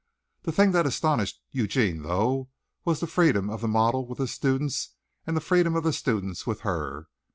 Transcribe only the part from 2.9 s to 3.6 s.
the freedom